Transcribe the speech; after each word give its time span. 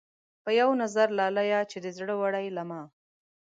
پۀ 0.43 0.49
يو 0.59 0.69
نظر 0.83 1.07
لاليه 1.19 1.59
چې 1.71 1.77
دې 1.83 1.91
زړۀ 1.97 2.15
وړے 2.17 2.43
له 2.57 2.63
ما 2.69 2.81